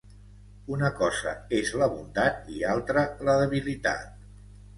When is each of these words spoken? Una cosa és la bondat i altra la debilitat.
Una 0.77 0.87
cosa 1.01 1.33
és 1.57 1.73
la 1.81 1.89
bondat 1.91 2.49
i 2.55 2.65
altra 2.73 3.05
la 3.29 3.37
debilitat. 3.43 4.19